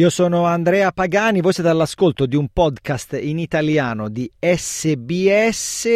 [0.00, 5.86] Io sono Andrea Pagani, voi siete all'ascolto di un podcast in italiano di SBS.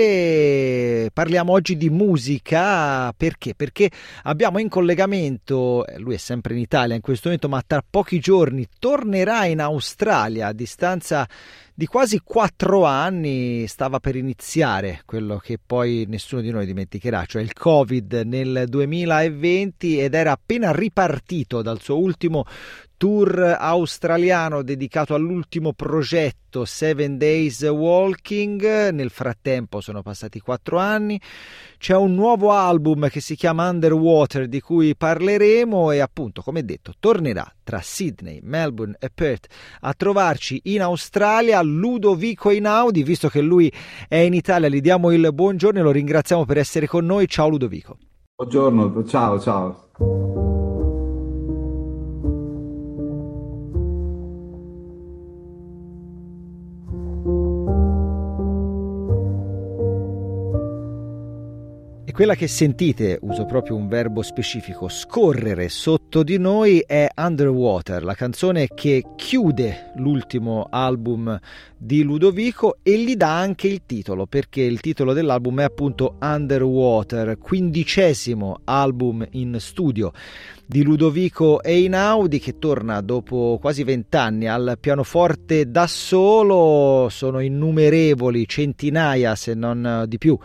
[1.10, 3.54] Parliamo oggi di musica perché?
[3.54, 3.90] Perché
[4.24, 8.18] abbiamo in collegamento, eh, lui è sempre in Italia in questo momento, ma tra pochi
[8.18, 11.26] giorni tornerà in Australia a distanza
[11.76, 17.42] di quasi quattro anni stava per iniziare quello che poi nessuno di noi dimenticherà, cioè
[17.42, 22.44] il Covid nel 2020 ed era appena ripartito dal suo ultimo
[22.96, 28.90] tour australiano dedicato all'ultimo progetto Seven Days Walking.
[28.90, 31.20] Nel frattempo sono passati quattro anni.
[31.78, 36.92] C'è un nuovo album che si chiama Underwater di cui parleremo e appunto, come detto,
[36.98, 39.46] tornerà tra Sydney, Melbourne e Perth
[39.80, 43.72] a trovarci in Australia Ludovico Inaudi, visto che lui
[44.08, 47.28] è in Italia, gli diamo il buongiorno e lo ringraziamo per essere con noi.
[47.28, 47.98] Ciao Ludovico.
[48.36, 50.43] Buongiorno, ciao ciao.
[62.14, 68.14] Quella che sentite, uso proprio un verbo specifico, scorrere sotto di noi è Underwater, la
[68.14, 71.36] canzone che chiude l'ultimo album
[71.76, 77.36] di Ludovico e gli dà anche il titolo, perché il titolo dell'album è appunto Underwater,
[77.36, 80.12] quindicesimo album in studio
[80.66, 87.08] di Ludovico Einaudi che torna dopo quasi vent'anni al pianoforte da solo.
[87.10, 90.38] Sono innumerevoli, centinaia se non di più,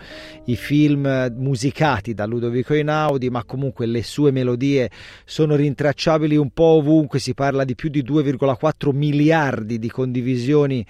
[0.46, 4.90] i film musicati da Ludovico Einaudi, ma comunque le sue melodie
[5.26, 7.20] sono rintracciabili un po' ovunque.
[7.20, 10.86] Si parla di più di 2,4 miliardi di condivisioni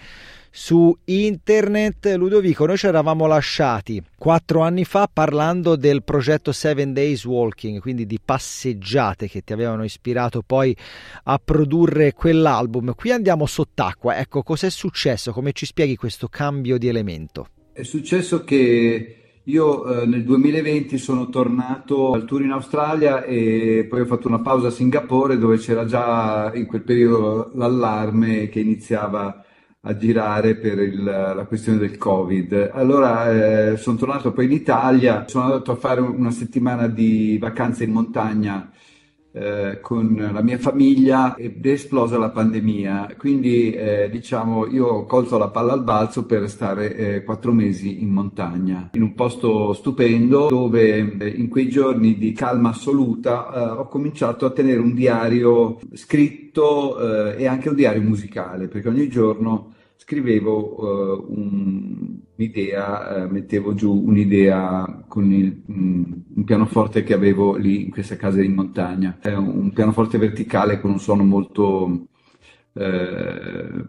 [0.51, 2.13] su internet.
[2.15, 8.05] Ludovico, noi ci eravamo lasciati quattro anni fa parlando del progetto Seven Days Walking, quindi
[8.05, 10.75] di passeggiate che ti avevano ispirato poi
[11.23, 12.93] a produrre quell'album.
[12.95, 14.17] Qui andiamo sott'acqua.
[14.17, 15.31] Ecco, cos'è successo?
[15.31, 17.47] Come ci spieghi questo cambio di elemento?
[17.71, 24.01] È successo che io eh, nel 2020 sono tornato al tour in Australia e poi
[24.01, 29.43] ho fatto una pausa a Singapore dove c'era già in quel periodo l'allarme che iniziava
[29.81, 32.71] a girare per il, la questione del Covid.
[32.73, 37.85] Allora eh, sono tornato poi in Italia, sono andato a fare una settimana di vacanze
[37.85, 38.71] in montagna
[39.31, 43.15] eh, con la mia famiglia ed è esplosa la pandemia.
[43.17, 48.01] Quindi eh, diciamo io ho colto la palla al balzo per stare eh, quattro mesi
[48.01, 53.79] in montagna, in un posto stupendo dove eh, in quei giorni di calma assoluta eh,
[53.79, 56.47] ho cominciato a tenere un diario scritto
[57.37, 59.68] e anche un diario musicale, perché ogni giorno
[60.01, 68.15] scrivevo un, un'idea, mettevo giù un'idea con il, un pianoforte che avevo lì in questa
[68.15, 69.17] casa in montagna.
[69.21, 72.07] È un pianoforte verticale con un suono molto
[72.73, 73.85] eh,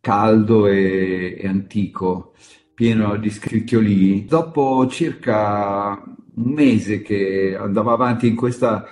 [0.00, 2.32] caldo e, e, antico,
[2.72, 4.26] pieno di scricchiolii.
[4.26, 6.00] Dopo circa
[6.36, 8.88] un mese che andavo avanti in questa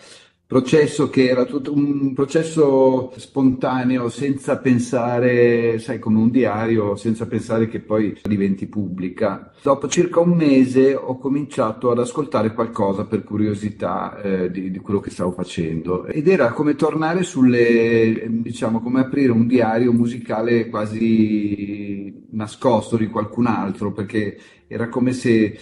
[0.49, 7.69] processo che era tutto un processo spontaneo, senza pensare, sai, come un diario, senza pensare
[7.69, 9.53] che poi diventi pubblica.
[9.63, 15.01] Dopo circa un mese ho cominciato ad ascoltare qualcosa per curiosità eh, di, di, quello
[15.01, 22.27] che stavo facendo ed era come tornare sulle, diciamo, come aprire un diario musicale quasi
[22.31, 25.59] nascosto di qualcun altro, perché era come se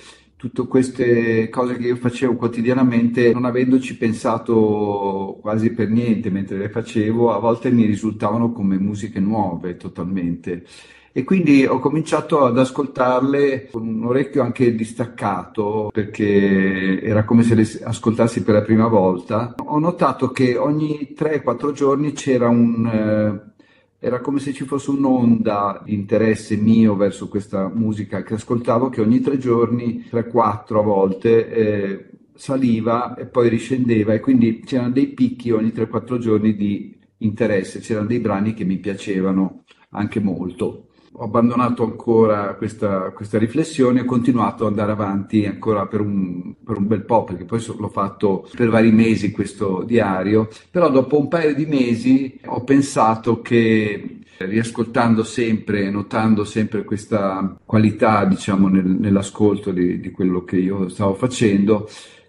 [0.50, 6.68] tutte queste cose che io facevo quotidianamente, non avendoci pensato quasi per niente mentre le
[6.68, 10.64] facevo, a volte mi risultavano come musiche nuove totalmente.
[11.12, 17.54] E quindi ho cominciato ad ascoltarle con un orecchio anche distaccato, perché era come se
[17.54, 19.54] le ascoltassi per la prima volta.
[19.64, 22.86] Ho notato che ogni 3-4 giorni c'era un...
[22.86, 23.54] Eh,
[23.98, 29.00] era come se ci fosse un'onda di interesse mio verso questa musica che ascoltavo che
[29.00, 34.12] ogni tre giorni, tre, quattro a volte, eh, saliva e poi riscendeva.
[34.12, 38.76] E quindi c'erano dei picchi ogni 3-4 giorni di interesse, c'erano dei brani che mi
[38.78, 40.85] piacevano anche molto
[41.18, 46.54] ho abbandonato ancora questa, questa, riflessione e ho continuato ad andare avanti ancora per un,
[46.62, 51.18] per un, bel po', perché poi l'ho fatto per vari mesi questo diario, però dopo
[51.18, 58.84] un paio di mesi ho pensato che riascoltando sempre, notando sempre questa qualità, diciamo, nel,
[58.84, 61.88] nell'ascolto di, di quello che io stavo facendo,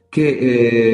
[0.10, 0.28] che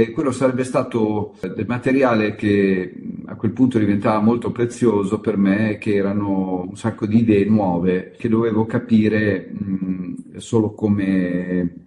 [0.06, 2.94] eh, quello sarebbe stato del materiale che
[3.25, 8.15] a quel punto diventava molto prezioso per me che erano un sacco di idee nuove
[8.18, 11.82] che dovevo capire mh, solo come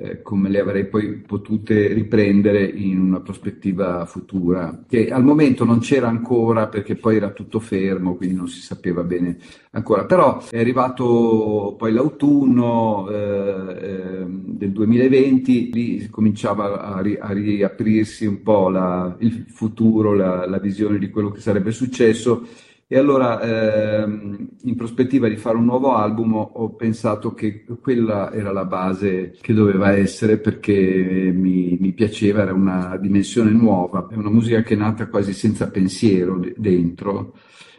[0.00, 5.80] eh, come le avrei poi potute riprendere in una prospettiva futura, che al momento non
[5.80, 9.38] c'era ancora perché poi era tutto fermo, quindi non si sapeva bene
[9.72, 10.04] ancora.
[10.04, 18.24] Però è arrivato poi l'autunno eh, eh, del 2020, lì cominciava a, ri- a riaprirsi
[18.24, 22.46] un po' la, il futuro, la, la visione di quello che sarebbe successo
[22.90, 28.50] e allora, ehm, in prospettiva di fare un nuovo album, ho pensato che quella era
[28.50, 34.30] la base che doveva essere perché mi, mi piaceva, era una dimensione nuova, è una
[34.30, 37.34] musica che è nata quasi senza pensiero dentro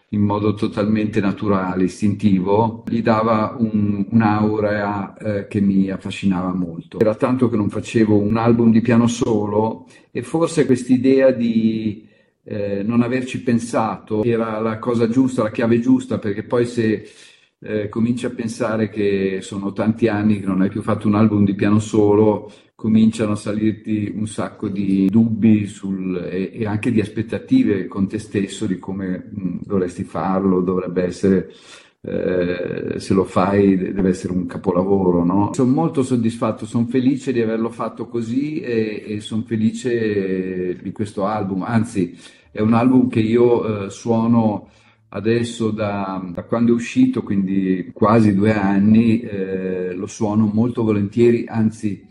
[0.10, 7.00] in modo totalmente naturale, istintivo, gli dava un, un'aura eh, che mi affascinava molto.
[7.00, 12.08] Era tanto che non facevo un album di piano solo e forse quest'idea di
[12.50, 17.08] eh, non averci pensato era la cosa giusta, la chiave giusta, perché poi se
[17.60, 21.46] eh, cominci a pensare che sono tanti anni che non hai più fatto un album
[21.46, 27.00] di piano solo, cominciano a salirti un sacco di dubbi sul, e, e, anche di
[27.00, 31.52] aspettative con te stesso di come mh, dovresti farlo, dovrebbe essere
[32.02, 35.24] eh, se lo fai deve essere un capolavoro.
[35.24, 35.52] No?
[35.54, 41.26] Sono molto soddisfatto, sono felice di averlo fatto così e, e sono felice di questo
[41.26, 42.18] album, anzi
[42.52, 44.70] è un album che io eh, suono
[45.10, 51.46] adesso da, da, quando è uscito, quindi quasi due anni, eh, lo suono molto volentieri,
[51.48, 52.08] anzi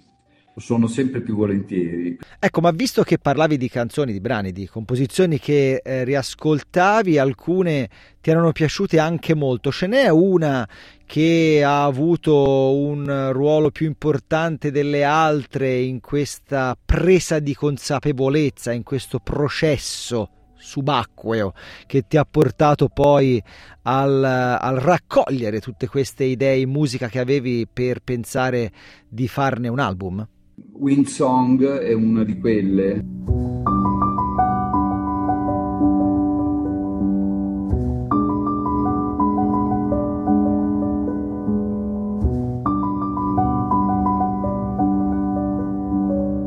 [0.59, 2.19] lo suono sempre più volentieri.
[2.39, 7.89] Ecco, ma visto che parlavi di canzoni, di brani, di composizioni che eh, riascoltavi, alcune
[8.21, 10.69] ti erano piaciute anche molto, ce n'è una
[11.07, 18.83] che ha avuto un ruolo più importante delle altre in questa presa di consapevolezza, in
[18.83, 21.55] questo processo subacqueo
[21.87, 23.41] che ti ha portato poi
[23.83, 28.73] al, al, raccogliere tutte queste idee in musica che avevi per pensare
[29.09, 30.27] di farne un album?
[30.73, 33.05] Wind Song è una di quelle.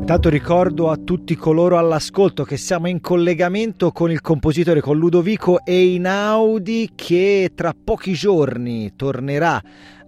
[0.00, 5.64] Intanto ricordo a tutti coloro all'ascolto che siamo in collegamento con il compositore, con Ludovico
[5.64, 9.62] Einaudi che tra pochi giorni tornerà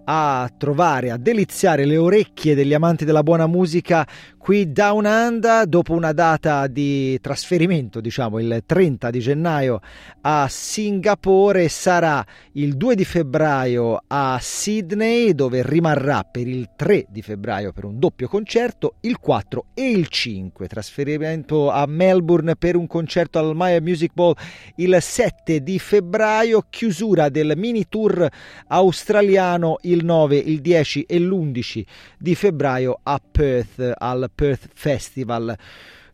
[0.04, 4.06] a trovare, a deliziare le orecchie degli amanti della buona musica
[4.44, 9.80] qui Down Under dopo una data di trasferimento, diciamo il 30 di gennaio
[10.20, 17.22] a Singapore, sarà il 2 di febbraio a Sydney dove rimarrà per il 3 di
[17.22, 22.86] febbraio per un doppio concerto, il 4 e il 5 trasferimento a Melbourne per un
[22.86, 24.36] concerto al Maya Music Bowl
[24.76, 28.28] il 7 di febbraio, chiusura del mini tour
[28.66, 31.82] australiano il 9, il 10 e l'11
[32.18, 35.56] di febbraio a Perth al Perth Festival.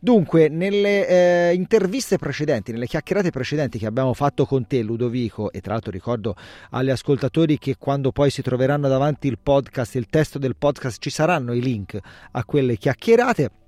[0.02, 1.06] Dunque, nelle
[1.50, 5.90] eh, interviste precedenti, nelle chiacchierate precedenti che abbiamo fatto con te, Ludovico, e tra l'altro
[5.90, 6.34] ricordo
[6.70, 11.11] agli ascoltatori che quando poi si troveranno davanti il podcast, il testo del podcast, ci
[11.11, 11.99] saranno i link
[12.31, 13.60] a quelle chiacchierate.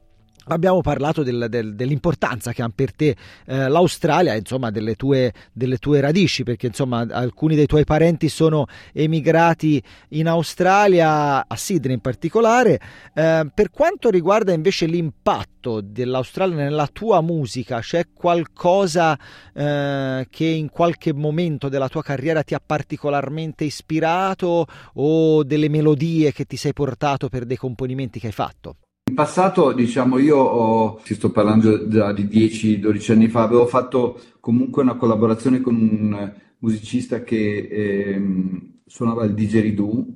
[0.46, 3.16] Abbiamo parlato del, del, dell'importanza che ha per te
[3.46, 8.66] eh, l'Australia, insomma, delle tue, delle tue, radici, perché insomma alcuni dei tuoi parenti sono
[8.92, 12.80] emigrati in Australia, a Sydney in particolare.
[13.14, 19.18] Eh, per quanto riguarda invece l'impatto dell'Australia nella tua musica, c'è qualcosa
[19.54, 26.32] eh, che in qualche momento della tua carriera ti ha particolarmente ispirato o delle melodie
[26.32, 28.76] che ti sei portato per dei componimenti che hai fatto?
[29.12, 34.18] In passato, diciamo, io ho, ti sto parlando già di 10-12 anni fa, avevo fatto
[34.40, 40.06] comunque una collaborazione con un musicista che ehm, suonava il didgeridoo,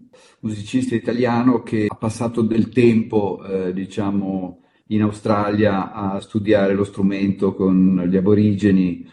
[0.40, 7.54] musicista italiano che ha passato del tempo, eh, diciamo, in Australia a studiare lo strumento
[7.54, 9.06] con gli aborigeni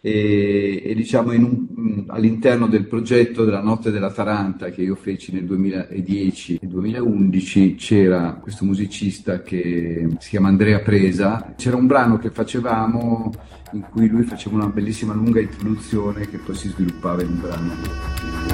[0.00, 5.44] e, e diciamo un, all'interno del progetto della Notte della Taranta che io feci nel
[5.44, 12.30] 2010 e 2011 c'era questo musicista che si chiama Andrea Presa, c'era un brano che
[12.30, 13.30] facevamo
[13.72, 18.49] in cui lui faceva una bellissima lunga introduzione che poi si sviluppava in un brano.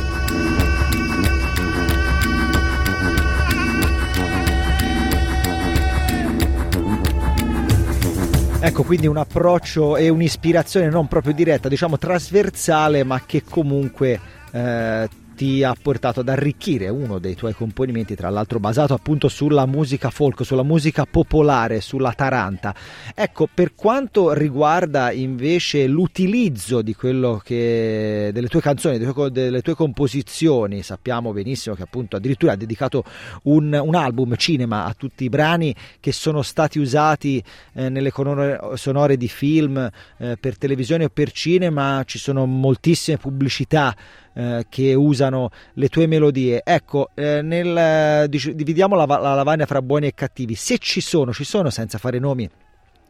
[8.67, 14.19] Ecco, quindi un approccio e un'ispirazione non proprio diretta, diciamo trasversale, ma che comunque
[14.51, 19.66] eh, ti ha portato ad arricchire uno dei tuoi componimenti, tra l'altro basato appunto sulla
[19.66, 22.75] musica folk, sulla musica popolare, sulla taranta.
[23.14, 30.83] Ecco, per quanto riguarda invece l'utilizzo di quello che delle tue canzoni, delle tue, composizioni,
[30.83, 33.05] sappiamo benissimo che appunto addirittura ha dedicato
[33.43, 37.43] un, un album cinema a tutti i brani che sono stati usati
[37.75, 39.76] eh, nelle colonne sonore di film
[40.16, 43.95] eh, per televisione o per cinema, ci sono moltissime pubblicità
[44.37, 46.61] eh, che usano le tue melodie.
[46.62, 50.55] Ecco, eh, nel, dividiamo la, la lavagna fra buoni e cattivi.
[50.55, 52.47] Se ci sono, ci sono senza fare nomi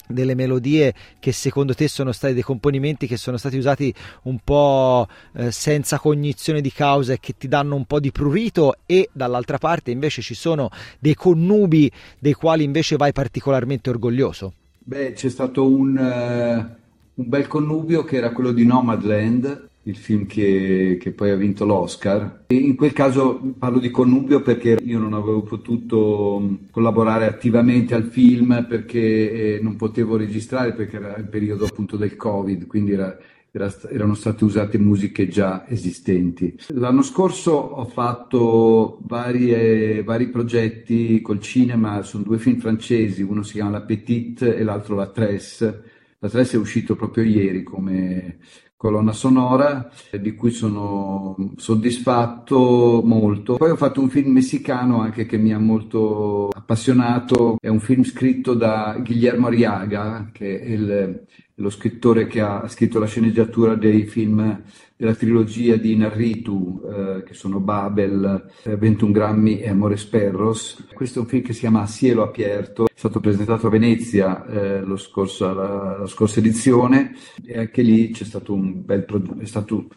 [0.06, 3.92] delle melodie che secondo te sono stati dei componimenti che sono stati usati
[4.22, 8.76] un po' eh, senza cognizione di causa e che ti danno un po' di prurito
[8.86, 11.90] e dall'altra parte invece ci sono dei connubi
[12.20, 14.52] dei quali invece vai particolarmente orgoglioso?
[14.78, 20.26] Beh, c'è stato un, uh, un bel connubio che era quello di Nomadland il film
[20.26, 22.44] che, che, poi ha vinto l'Oscar.
[22.46, 27.94] E in quel caso parlo di connubio perché io non avevo potuto mm, collaborare attivamente
[27.94, 32.92] al film perché eh, non potevo registrare perché era il periodo appunto del Covid, quindi
[32.92, 33.16] era,
[33.52, 36.56] era, erano state usate musiche già esistenti.
[36.68, 43.52] L'anno scorso ho fatto varie, vari progetti col cinema, sono due film francesi, uno si
[43.52, 45.82] chiama La Petite e l'altro La Tresse.
[46.18, 48.38] La Tresse è uscito proprio ieri come
[48.76, 49.90] colonna sonora
[50.20, 53.56] di cui sono soddisfatto molto.
[53.56, 58.04] Poi ho fatto un film messicano anche che mi ha molto appassionato, è un film
[58.04, 64.04] scritto da Guillermo Arriaga, che è il, lo scrittore che ha scritto la sceneggiatura dei
[64.04, 64.62] film
[64.96, 70.86] della trilogia di Narritu, eh, che sono Babel, 21 grammi e Amores Perros.
[70.94, 74.46] Questo è un film che si chiama A cielo aperto, è stato presentato a Venezia
[74.46, 79.46] eh, scorso, la, la, scorsa edizione e anche lì c'è stato un bel prodotto, è
[79.46, 79.88] stato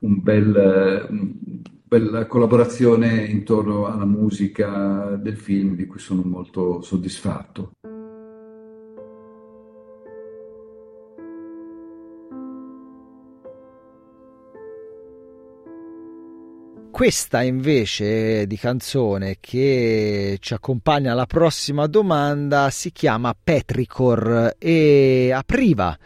[0.00, 1.46] un bel...
[1.88, 7.77] Bella collaborazione intorno alla musica del film di cui sono molto soddisfatto.
[16.98, 25.96] Questa invece di canzone che ci accompagna alla prossima domanda si chiama Petricor e apriva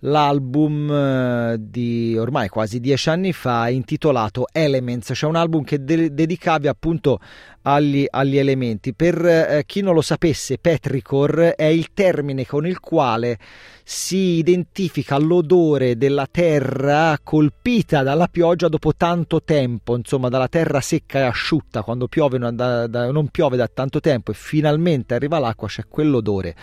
[0.00, 6.12] l'album eh, di ormai quasi dieci anni fa intitolato Elements, cioè un album che de-
[6.12, 7.20] dedicavi appunto
[7.64, 8.94] agli, agli elementi.
[8.94, 13.38] Per eh, chi non lo sapesse, petricor è il termine con il quale
[13.86, 21.18] si identifica l'odore della terra colpita dalla pioggia dopo tanto tempo, insomma dalla terra secca
[21.18, 25.68] e asciutta, quando piove, da, da, non piove da tanto tempo e finalmente arriva l'acqua,
[25.68, 26.54] c'è quell'odore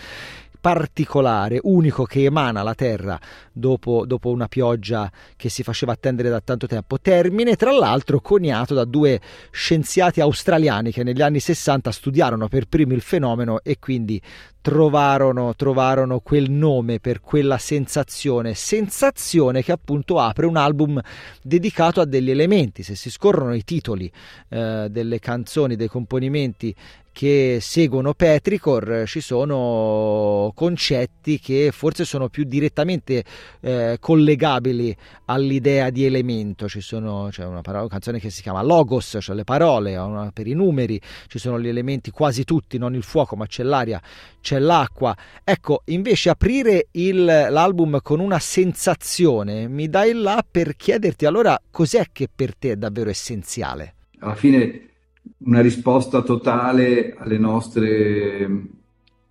[0.61, 3.19] particolare, unico che emana la Terra
[3.51, 6.99] dopo, dopo, una pioggia che si faceva attendere da tanto tempo.
[6.99, 12.93] Termine, tra l'altro, coniato da due scienziati australiani che negli anni 60 studiarono per primi
[12.93, 14.21] il fenomeno e quindi
[14.61, 21.01] trovarono, trovarono quel nome per quella sensazione, sensazione che appunto apre un album
[21.41, 22.83] dedicato a degli elementi.
[22.83, 24.11] Se si scorrono i titoli
[24.49, 26.73] eh, delle canzoni, dei componimenti
[27.11, 33.23] che seguono Petricor ci sono concetti che forse sono più direttamente
[33.59, 36.67] eh, collegabili all'idea di elemento.
[36.67, 40.31] Ci sono, c'è una, parola, una, canzone che si chiama Logos, cioè le parole, una,
[40.31, 44.01] per i numeri, ci sono gli elementi quasi tutti, non il fuoco, ma c'è l'aria,
[44.39, 45.15] c'è l'acqua.
[45.43, 52.05] Ecco, invece aprire il, l'album con una sensazione mi dai là per chiederti allora cos'è
[52.11, 53.95] che per te è davvero essenziale.
[54.19, 54.90] Alla fine
[55.39, 58.61] una risposta totale alle nostre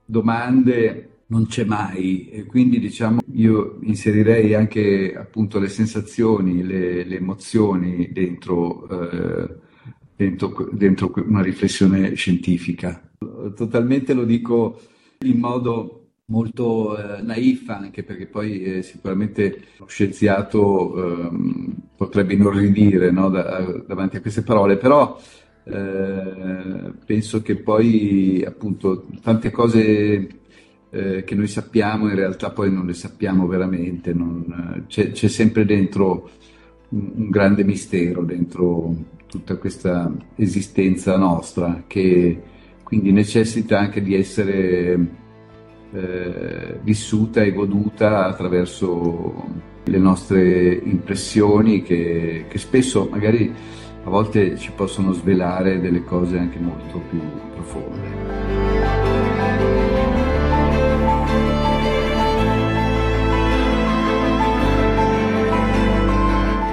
[0.05, 7.17] domande non c'è mai e quindi diciamo io inserirei anche appunto le sensazioni, le, le
[7.17, 9.55] emozioni dentro, eh,
[10.17, 13.01] dentro, dentro, una riflessione scientifica.
[13.55, 14.81] Totalmente lo dico
[15.21, 23.11] in modo molto eh, naif anche perché poi eh, sicuramente lo scienziato ehm, potrebbe inorridire
[23.11, 25.21] no, da, davanti a queste parole, però
[25.71, 30.29] eh, penso che poi appunto tante cose
[30.91, 35.65] eh, che noi sappiamo in realtà poi non le sappiamo veramente, non, c'è, c'è, sempre
[35.65, 36.31] dentro
[36.91, 38.95] un, un, grande mistero, dentro
[39.27, 42.43] tutta questa esistenza nostra che
[42.83, 44.99] quindi necessita anche di essere
[45.93, 53.53] eh, vissuta e goduta attraverso le nostre impressioni che, che spesso magari
[54.03, 57.21] a volte ci possono svelare delle cose anche molto più
[57.55, 59.00] profonde.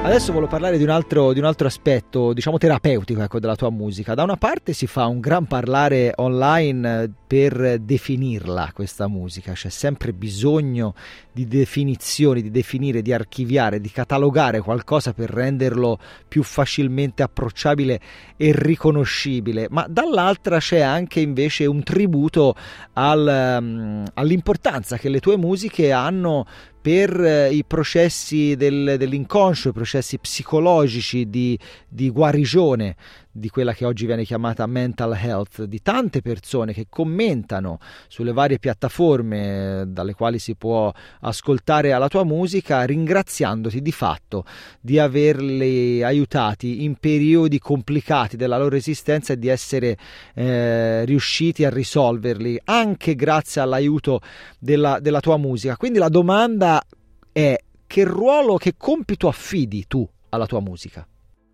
[0.07, 3.69] Adesso voglio parlare di un altro, di un altro aspetto, diciamo terapeutico ecco, della tua
[3.69, 4.13] musica.
[4.13, 10.13] Da una parte si fa un gran parlare online per definirla questa musica, c'è sempre
[10.13, 10.95] bisogno
[11.33, 17.99] di definizioni, di definire, di archiviare, di catalogare qualcosa per renderlo più facilmente approcciabile
[18.37, 22.55] e riconoscibile, ma dall'altra c'è anche invece un tributo
[22.93, 26.45] al, um, all'importanza che le tue musiche hanno
[26.87, 32.95] per eh, i processi del, dell'inconscio, i processi psicologici di, di guarigione
[33.37, 38.57] di quella che oggi viene chiamata mental health, di tante persone che commentano sulle varie
[38.57, 40.91] piattaforme eh, dalle quali si può
[41.21, 44.43] ascoltare la tua musica, ringraziandoti di fatto
[44.81, 49.97] di averli aiutati in periodi complicati della loro esistenza e di essere
[50.33, 54.21] eh, riusciti a risolverli anche grazie all'aiuto
[54.57, 55.77] della, della tua musica.
[55.77, 56.83] Quindi la domanda
[57.31, 61.07] è che ruolo, che compito affidi tu alla tua musica?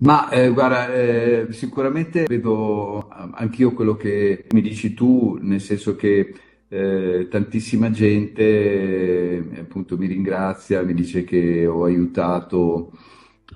[0.04, 6.34] Ma eh, guarda, eh, sicuramente vedo anch'io quello che mi dici tu, nel senso che
[6.68, 12.92] eh, tantissima gente eh, appunto mi ringrazia, mi dice che ho aiutato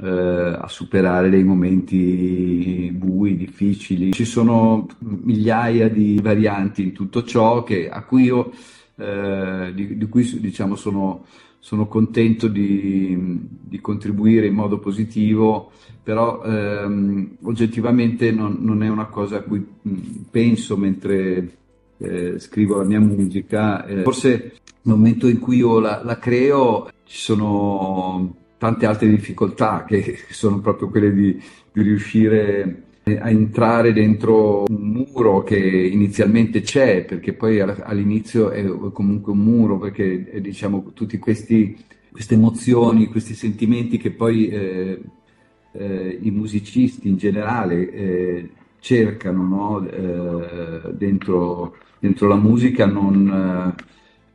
[0.02, 4.14] eh, a superare dei momenti bui, difficili.
[4.14, 8.54] Ci sono migliaia di varianti in tutto ciò che, a cui io,
[8.96, 11.26] eh, di, di, cui diciamo sono
[11.60, 13.18] sono contento di,
[13.62, 15.72] di, contribuire in modo positivo,
[16.02, 19.66] però ehm, oggettivamente non, non, è una cosa a cui
[20.30, 21.58] penso mentre
[21.98, 23.86] eh, scrivo la mia musica.
[23.86, 29.84] Eh, forse nel momento in cui io la, la, creo ci sono tante altre difficoltà
[29.86, 32.84] che sono proprio quelle di, di riuscire
[33.16, 39.78] a entrare dentro un muro che inizialmente c'è, perché poi all'inizio è comunque un muro,
[39.78, 41.78] perché eh, diciamo questi,
[42.12, 45.02] queste emozioni, questi sentimenti che poi eh,
[45.72, 48.50] eh, i musicisti in generale eh,
[48.80, 49.88] cercano no?
[49.88, 53.84] Eh, dentro, dentro, la musica non eh,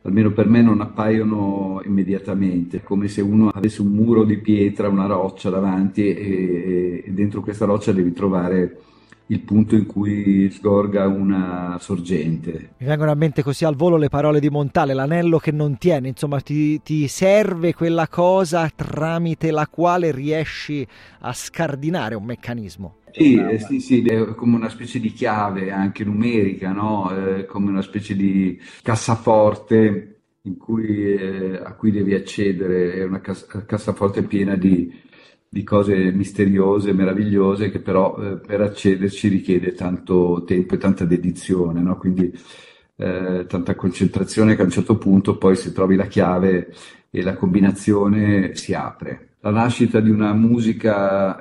[0.03, 5.05] almeno per me non appaiono immediatamente, come se uno avesse un muro di pietra, una
[5.05, 8.77] roccia davanti e, e dentro questa roccia devi trovare
[9.27, 12.71] il punto in cui sgorga una sorgente.
[12.77, 16.09] Mi vengono a mente così al volo le parole di Montale, l'anello che non tiene,
[16.09, 20.85] insomma ti, ti serve quella cosa tramite la quale riesci
[21.21, 22.95] a scardinare un meccanismo.
[23.13, 27.15] Sì, eh, sì, sì, è come una specie di chiave anche numerica, no?
[27.15, 30.13] eh, come una specie di cassaforte
[30.57, 34.91] cui, eh, a cui devi accedere, è una cas- cassaforte piena di,
[35.47, 41.81] di, cose misteriose, meravigliose, che però eh, per accederci richiede tanto tempo e tanta dedizione,
[41.81, 41.97] no?
[41.97, 42.33] quindi
[42.95, 46.73] eh, tanta concentrazione che a un certo punto poi se trovi la chiave
[47.09, 49.35] e la combinazione si apre.
[49.41, 51.37] La nascita di una musica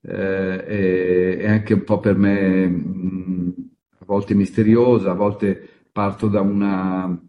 [0.00, 3.54] eh, eh, è, anche un po' per me mh,
[4.00, 7.20] a volte misteriosa, a volte parto da, una,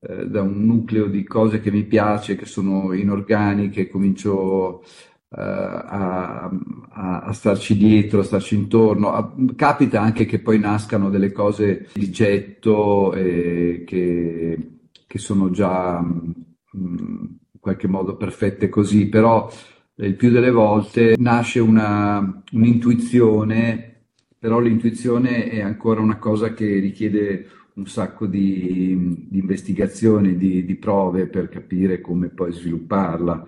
[0.00, 4.82] eh, da un nucleo di cose che mi piace, che sono inorganiche, comincio
[5.28, 6.44] Uh, a,
[6.90, 9.12] a, a, starci dietro, a starci intorno.
[9.12, 16.00] A, capita anche che poi nascano delle cose di getto eh, che, che, sono già
[16.00, 16.24] mh,
[16.72, 19.50] in qualche modo perfette così, però
[19.98, 24.04] il più delle volte nasce una, un'intuizione,
[24.38, 30.76] però l'intuizione è ancora una cosa che richiede un sacco di, di investigazioni, di, di,
[30.76, 33.44] prove per capire come poi svilupparla.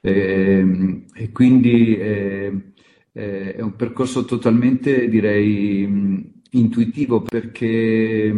[0.00, 2.72] E, ehm, e quindi eh,
[3.12, 8.34] è un percorso totalmente, direi, intuitivo perché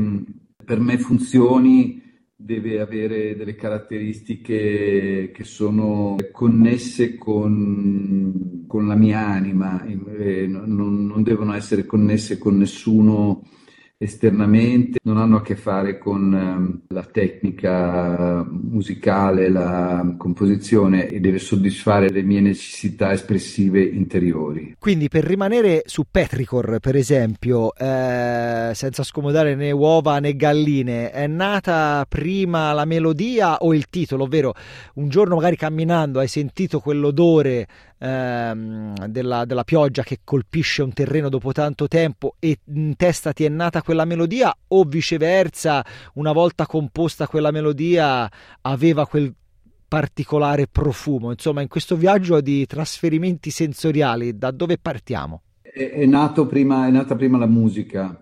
[0.64, 2.02] per me funzioni
[2.38, 11.22] deve avere delle caratteristiche che sono connesse con, con la mia anima, eh, non, non,
[11.22, 13.42] devono essere connesse con nessuno
[13.98, 21.38] esternamente, non hanno a che fare con ehm, la tecnica musicale, la composizione e deve
[21.38, 24.76] soddisfare le mie necessità espressive interiori.
[24.78, 31.26] Quindi per rimanere su Petricor, per esempio, eh, senza scomodare né uova né galline, è
[31.26, 34.52] nata prima la melodia o il titolo, ovvero
[34.94, 37.66] un giorno magari camminando hai sentito quell'odore
[37.98, 43.44] ehm, della, della, pioggia che colpisce un terreno dopo tanto tempo e in testa ti
[43.44, 48.30] è nata quella melodia o viceversa una volta composta quella melodia
[48.62, 49.32] aveva quel
[49.88, 55.42] particolare profumo insomma in questo viaggio di trasferimenti sensoriali da dove partiamo?
[55.62, 58.20] È, è, prima, è nata prima la musica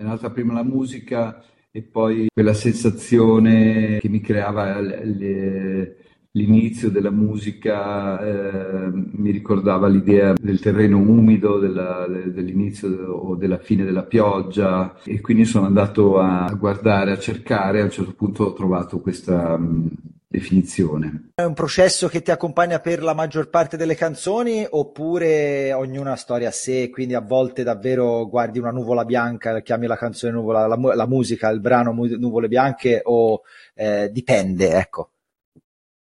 [0.00, 5.96] è nata prima la musica e poi quella sensazione che mi creava le,
[6.32, 13.84] l'inizio della musica eh, mi ricordava l'idea del terreno umido, della, dell'inizio o della fine
[13.84, 18.52] della pioggia e quindi sono andato a guardare, a cercare, a un certo punto ho
[18.52, 19.88] trovato questa mh,
[20.28, 21.30] definizione.
[21.34, 26.50] È un processo che ti accompagna per la maggior parte delle canzoni oppure ognuna storia
[26.50, 30.76] a sé, quindi a volte davvero guardi una nuvola bianca, chiami la canzone nuvola, la,
[30.76, 33.40] la musica, il brano Nuvole Bianche o
[33.74, 35.10] eh, dipende, ecco.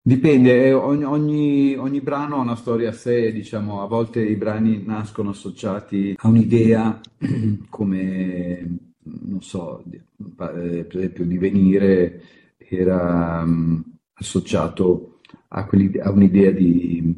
[0.09, 4.37] Dipende, eh, ogni, ogni, ogni, brano ha una storia a sé, diciamo, a volte i
[4.37, 6.99] brani nascono associati a un'idea
[7.69, 12.23] come, non so, eh, per esempio Divenire
[12.57, 15.19] era um, associato
[15.49, 17.15] a, a un'idea di,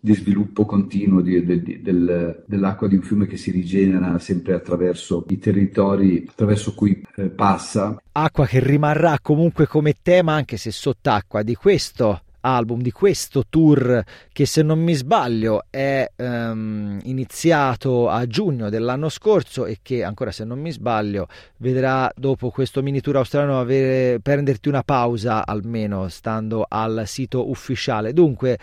[0.00, 5.26] di, sviluppo continuo di, di, del, dell'acqua di un fiume che si rigenera sempre attraverso
[5.28, 8.00] i territori attraverso cui eh, passa.
[8.12, 14.02] Acqua che rimarrà comunque come tema anche se sott'acqua di questo album, di questo tour
[14.32, 20.30] che se non mi sbaglio è um, iniziato a giugno dell'anno scorso e che ancora
[20.30, 26.08] se non mi sbaglio vedrà dopo questo mini tour australiano avere, prenderti una pausa almeno
[26.08, 28.12] stando al sito ufficiale.
[28.12, 28.58] Dunque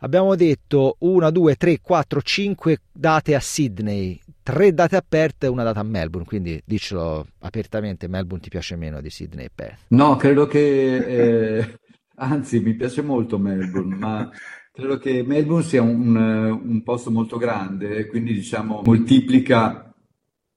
[0.00, 5.62] abbiamo detto 1, 2, 3, 4, 5 date a Sydney, tre date aperte e una
[5.62, 9.78] data a Melbourne, quindi dicelo apertamente, Melbourne ti piace meno di Sydney e Perth?
[9.88, 10.96] No, credo che...
[10.96, 11.74] Eh...
[12.16, 14.30] Anzi, mi piace molto Melbourne, ma
[14.72, 19.92] credo che Melbourne sia un, un posto molto grande, quindi diciamo moltiplica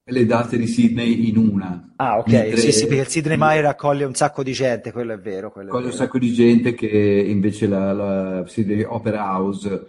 [0.08, 1.94] le date di Sydney in una.
[1.96, 2.58] Ah, ok, Mentre...
[2.58, 5.52] sì, sì, perché il Sydney mai raccoglie un sacco di gente, quello è vero.
[5.54, 9.88] Raccoglie un sacco di gente che invece la, la Sydney Opera House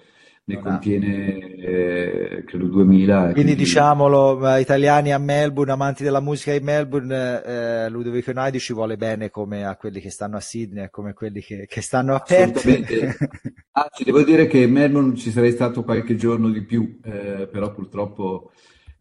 [0.48, 3.16] ne contiene eh, credo 2000.
[3.16, 8.60] Quindi, quindi, diciamolo, eh, italiani a Melbourne, amanti della musica di Melbourne, eh, Ludovico Naidi
[8.60, 11.80] ci vuole bene come a quelli che stanno a Sydney e come quelli che, che
[11.80, 12.64] stanno a Perth.
[13.72, 18.52] Anzi, devo dire che Melbourne ci sarei stato qualche giorno di più, eh, però purtroppo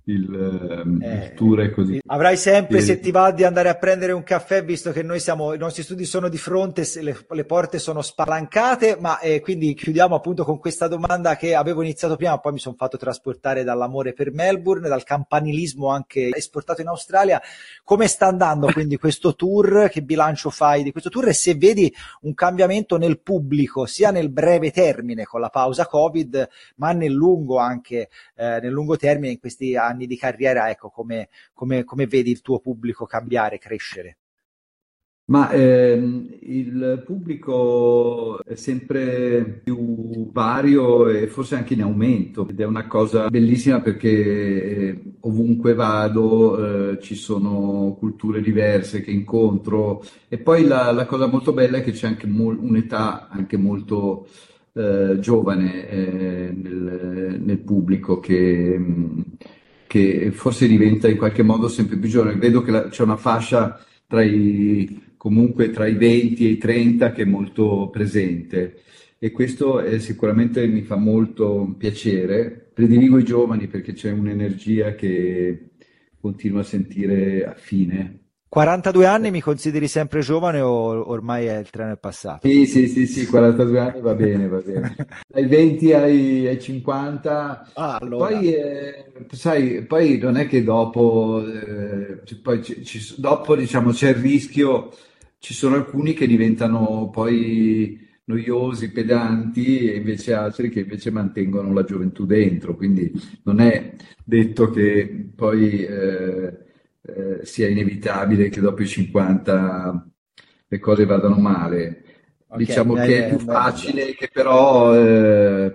[0.06, 2.00] il, ehm, eh, il, tour è così.
[2.06, 2.82] Avrai sempre, e...
[2.82, 5.84] se ti va di andare a prendere un caffè, visto che noi siamo, i nostri
[5.84, 10.60] studi sono di fronte, le, le porte sono spalancate, ma eh, quindi chiudiamo appunto con
[10.60, 15.04] questa domanda che avevo iniziato prima, poi mi sono fatto trasportare dall'amore per Melbourne, dal
[15.04, 17.42] campanilismo anche esportato in Australia.
[17.84, 19.90] Come sta andando quindi questo tour?
[19.90, 21.30] Che bilancio fai di questo tour?
[21.30, 21.92] E se vedi
[22.22, 27.58] un cambiamento nel pubblico, sia nel breve termine con la pausa Covid, ma nel lungo
[27.58, 32.06] anche, eh, nel lungo termine in questi anni anni di carriera, ecco, come, come, come
[32.08, 34.18] vedi il tuo pubblico cambiare, crescere?
[35.28, 42.64] Ma ehm, il pubblico è sempre più vario e forse anche in aumento ed è
[42.64, 50.38] una cosa bellissima perché eh, ovunque vado eh, ci sono culture diverse che incontro e
[50.38, 54.28] poi la, la cosa molto bella è che c'è anche mo- un'età anche molto
[54.74, 58.78] eh, giovane eh, nel, nel, pubblico che...
[58.78, 59.24] Mh,
[59.96, 62.36] che forse diventa in qualche modo sempre più giovane.
[62.36, 67.14] Vedo che la, c'è una fascia tra i, comunque tra i 20 e i 30
[67.14, 68.82] che è molto presente
[69.18, 72.72] e questo è, sicuramente mi fa molto piacere.
[72.74, 75.70] Prediligo i giovani perché c'è un'energia che
[76.20, 81.92] continuo a sentire affine 42 anni mi consideri sempre giovane o ormai è il treno
[81.92, 82.48] è passato?
[82.48, 84.96] Sì, sì, sì, sì, 42 anni va bene, va bene.
[85.28, 87.72] Dai 20 ai, ai 50.
[87.74, 88.28] Ah, allora.
[88.28, 94.10] Poi, eh, sai, poi non è che dopo, eh, poi ci, ci, dopo diciamo, c'è
[94.10, 94.90] il rischio,
[95.40, 101.84] ci sono alcuni che diventano poi noiosi, pedanti e invece altri che invece mantengono la
[101.84, 103.12] gioventù dentro, quindi
[103.44, 105.84] non è detto che poi...
[105.84, 106.64] Eh,
[107.08, 110.08] eh, sia inevitabile che dopo i 50
[110.68, 112.04] le cose vadano male.
[112.48, 115.74] Okay, diciamo beh, che è più facile che però eh,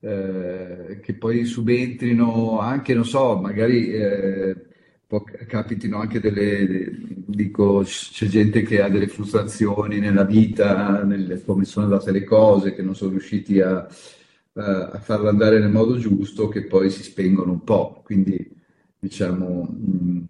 [0.00, 4.56] eh, che poi subentrino anche, non so, magari eh,
[5.46, 6.90] capitino anche delle,
[7.26, 12.74] dico, c'è gente che ha delle frustrazioni nella vita, nelle, come sono andate le cose,
[12.74, 13.86] che non sono riusciti a,
[14.54, 18.00] a farla andare nel modo giusto, che poi si spengono un po'.
[18.04, 18.50] Quindi,
[18.98, 20.24] diciamo, mh,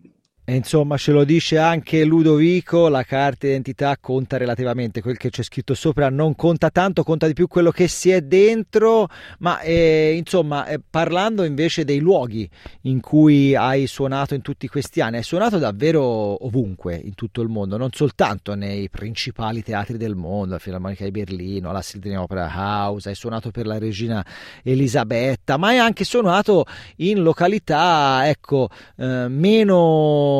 [0.44, 5.44] e insomma, ce lo dice anche Ludovico, la carta d'identità conta relativamente, quel che c'è
[5.44, 10.14] scritto sopra non conta tanto, conta di più quello che si è dentro, ma eh,
[10.16, 12.50] insomma, eh, parlando invece dei luoghi
[12.82, 16.02] in cui hai suonato in tutti questi anni, hai suonato davvero
[16.44, 21.12] ovunque in tutto il mondo, non soltanto nei principali teatri del mondo, la Filarmonica di
[21.12, 24.26] Berlino, la Sydney Opera House, hai suonato per la regina
[24.64, 26.64] Elisabetta, ma hai anche suonato
[26.96, 30.30] in località, ecco, eh, meno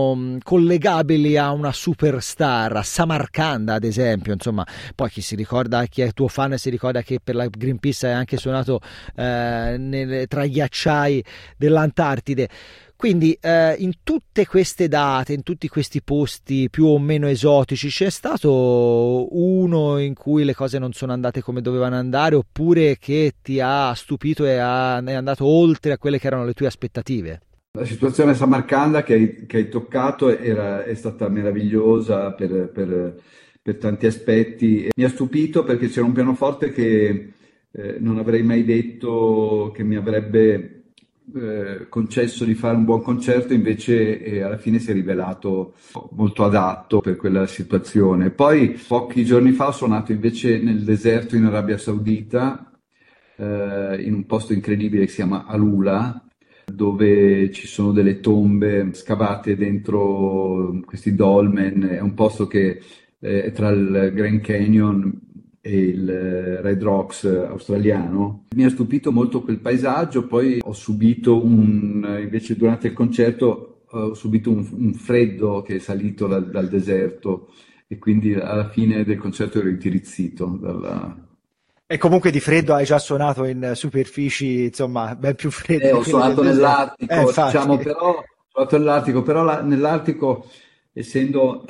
[0.42, 6.12] collegabili a una superstar, a Samarcanda ad esempio, insomma, poi chi si ricorda, chi è
[6.12, 8.80] tuo fan si ricorda che per la Greenpeace hai anche suonato
[9.16, 11.24] eh, nel, tra gli ghiacciai
[11.56, 12.48] dell'Antartide.
[13.02, 18.10] Quindi eh, in tutte queste date, in tutti questi posti più o meno esotici, c'è
[18.10, 23.58] stato uno in cui le cose non sono andate come dovevano andare oppure che ti
[23.58, 27.40] ha stupito e ha, è andato oltre a quelle che erano le tue aspettative?
[27.74, 33.18] La situazione a Samarcanda che hai, che hai toccato era, è stata meravigliosa per, per,
[33.62, 34.90] per, tanti aspetti.
[34.94, 37.32] Mi ha stupito perché c'era un pianoforte che
[37.70, 40.82] eh, non avrei mai detto che mi avrebbe
[41.34, 45.72] eh, concesso di fare un buon concerto, invece eh, alla fine si è rivelato
[46.10, 48.28] molto adatto per quella situazione.
[48.28, 52.70] Poi pochi giorni fa ho suonato invece nel deserto in Arabia Saudita,
[53.36, 56.22] eh, in un posto incredibile che si chiama Alula,
[56.64, 62.80] dove ci sono delle tombe scavate dentro questi dolmen, è un posto che
[63.18, 65.20] eh, è tra il Grand Canyon
[65.60, 68.46] e il eh, Red Rocks australiano.
[68.56, 74.14] Mi ha stupito molto quel paesaggio, poi ho subito un, invece durante il concerto ho
[74.14, 77.50] subito un, un freddo che è salito dal, dal, deserto
[77.86, 81.14] e quindi alla fine del concerto ero intirizzito dalla,
[81.92, 85.90] e comunque di freddo hai già suonato in superfici, insomma, ben più fredde.
[85.90, 90.48] Eh, ho suonato nell'Artico, eh, diciamo, però, suonato nell'Artico, però la, nell'Artico,
[90.94, 91.66] essendo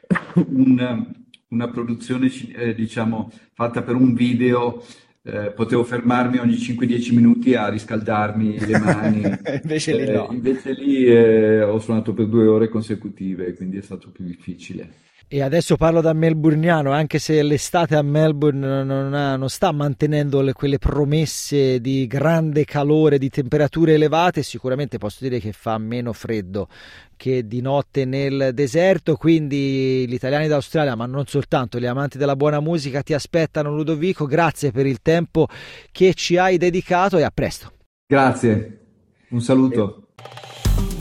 [0.48, 1.12] un,
[1.48, 4.82] una produzione eh, diciamo fatta per un video
[5.22, 9.22] eh, potevo fermarmi ogni 5-10 minuti a riscaldarmi le mani
[9.62, 10.30] invece lì, no.
[10.30, 14.88] Eh, invece lì eh, ho suonato per due ore consecutive quindi è stato più difficile
[15.28, 20.40] e adesso parlo da melburniano, anche se l'estate a Melbourne non, ha, non sta mantenendo
[20.40, 26.12] le, quelle promesse di grande calore, di temperature elevate, sicuramente posso dire che fa meno
[26.12, 26.68] freddo
[27.16, 32.36] che di notte nel deserto, quindi gli italiani d'Australia, ma non soltanto, gli amanti della
[32.36, 35.48] buona musica ti aspettano Ludovico, grazie per il tempo
[35.90, 37.72] che ci hai dedicato e a presto.
[38.06, 38.80] Grazie,
[39.30, 40.02] un saluto.